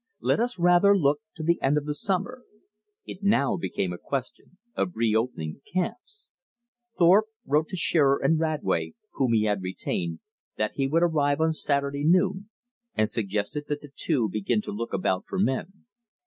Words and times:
Let 0.19 0.39
us 0.39 0.57
rather 0.57 0.97
look 0.97 1.21
to 1.35 1.43
the 1.43 1.61
end 1.61 1.77
of 1.77 1.85
the 1.85 1.93
summer. 1.93 2.41
It 3.05 3.21
now 3.21 3.55
became 3.55 3.93
a 3.93 3.99
question 3.99 4.57
of 4.73 4.93
re 4.95 5.13
opening 5.13 5.53
the 5.53 5.59
camps. 5.71 6.31
Thorpe 6.97 7.27
wrote 7.45 7.67
to 7.67 7.75
Shearer 7.75 8.17
and 8.19 8.39
Radway, 8.39 8.95
whom 9.11 9.33
he 9.33 9.43
had 9.43 9.61
retained, 9.61 10.19
that 10.57 10.73
he 10.73 10.87
would 10.87 11.03
arrive 11.03 11.39
on 11.39 11.53
Saturday 11.53 12.03
noon, 12.03 12.49
and 12.95 13.07
suggested 13.07 13.65
that 13.67 13.81
the 13.81 13.91
two 13.95 14.27
begin 14.27 14.59
to 14.63 14.71
look 14.71 14.91
about 14.91 15.25
for 15.27 15.37
men. 15.37 15.85